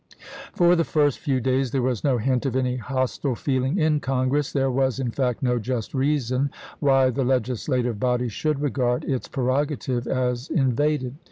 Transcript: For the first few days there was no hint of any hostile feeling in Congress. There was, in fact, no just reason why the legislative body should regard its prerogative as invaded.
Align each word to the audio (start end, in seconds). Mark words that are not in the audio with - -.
For 0.53 0.75
the 0.75 0.83
first 0.83 1.19
few 1.19 1.39
days 1.39 1.69
there 1.69 1.83
was 1.83 2.03
no 2.03 2.17
hint 2.17 2.47
of 2.47 2.55
any 2.55 2.77
hostile 2.77 3.35
feeling 3.35 3.77
in 3.77 3.99
Congress. 3.99 4.51
There 4.51 4.71
was, 4.71 4.99
in 4.99 5.11
fact, 5.11 5.43
no 5.43 5.59
just 5.59 5.93
reason 5.93 6.49
why 6.79 7.11
the 7.11 7.23
legislative 7.23 7.99
body 7.99 8.27
should 8.27 8.61
regard 8.63 9.03
its 9.03 9.27
prerogative 9.27 10.07
as 10.07 10.49
invaded. 10.49 11.17